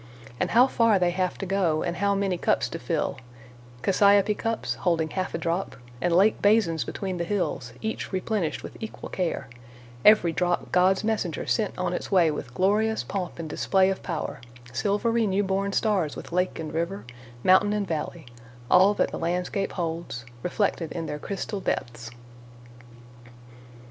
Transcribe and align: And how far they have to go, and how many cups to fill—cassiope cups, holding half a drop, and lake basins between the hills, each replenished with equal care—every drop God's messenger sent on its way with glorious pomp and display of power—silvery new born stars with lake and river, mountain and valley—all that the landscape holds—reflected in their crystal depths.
And 0.39 0.49
how 0.49 0.65
far 0.65 0.97
they 0.97 1.11
have 1.11 1.37
to 1.37 1.45
go, 1.45 1.83
and 1.83 1.97
how 1.97 2.15
many 2.15 2.35
cups 2.35 2.67
to 2.69 2.79
fill—cassiope 2.79 4.35
cups, 4.35 4.73
holding 4.73 5.11
half 5.11 5.35
a 5.35 5.37
drop, 5.37 5.75
and 6.01 6.11
lake 6.15 6.41
basins 6.41 6.83
between 6.83 7.17
the 7.17 7.23
hills, 7.23 7.71
each 7.81 8.11
replenished 8.11 8.63
with 8.63 8.75
equal 8.79 9.09
care—every 9.11 10.33
drop 10.33 10.71
God's 10.71 11.03
messenger 11.03 11.45
sent 11.45 11.77
on 11.77 11.93
its 11.93 12.09
way 12.11 12.31
with 12.31 12.55
glorious 12.55 13.03
pomp 13.03 13.37
and 13.37 13.47
display 13.47 13.91
of 13.91 14.01
power—silvery 14.01 15.27
new 15.27 15.43
born 15.43 15.71
stars 15.71 16.15
with 16.15 16.31
lake 16.31 16.57
and 16.57 16.73
river, 16.73 17.05
mountain 17.43 17.71
and 17.71 17.87
valley—all 17.87 18.95
that 18.95 19.11
the 19.11 19.19
landscape 19.19 19.73
holds—reflected 19.73 20.91
in 20.93 21.05
their 21.05 21.19
crystal 21.19 21.59
depths. 21.59 22.09